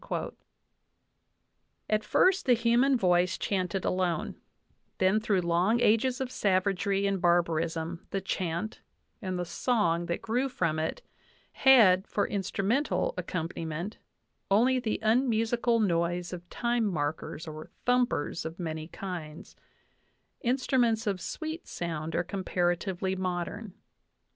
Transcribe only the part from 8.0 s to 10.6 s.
the chant and the song that grew